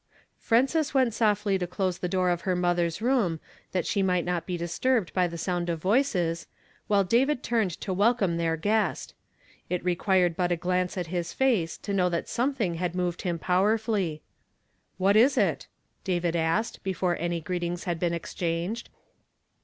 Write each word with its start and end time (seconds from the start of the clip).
Frances 0.39 0.95
went 0.95 1.13
softly 1.13 1.59
to 1.59 1.67
close 1.67 1.99
the 1.99 2.09
door 2.09 2.31
of 2.31 2.41
her 2.41 2.55
mother's 2.55 3.03
room 3.03 3.39
that 3.71 3.85
she 3.85 4.01
might 4.01 4.25
not 4.25 4.47
be 4.47 4.57
disturbed 4.57 5.13
by 5.13 5.27
the 5.27 5.37
sound 5.37 5.69
of 5.69 5.77
voices, 5.79 6.47
while 6.87 7.03
David 7.03 7.43
turned 7.43 7.69
to 7.81 7.93
wel 7.93 8.15
come 8.15 8.37
their 8.37 8.57
guest. 8.57 9.13
It 9.69 9.85
required 9.85 10.35
but 10.35 10.51
a 10.51 10.55
glance 10.55 10.97
at 10.97 11.05
his 11.13 11.33
face 11.33 11.77
to 11.77 11.93
know 11.93 12.09
that 12.09 12.27
something 12.27 12.73
had 12.81 12.95
moved 12.95 13.21
him 13.21 13.37
powerfully." 13.37 14.23
What 14.97 15.15
is 15.15 15.37
it?" 15.37 15.67
David 16.13 16.35
asked, 16.35 16.81
before 16.83 17.15
any 17.19 17.39
greet 17.39 17.61
ings 17.61 17.83
had 17.83 17.99
been 17.99 18.11
exchanged. 18.15 18.89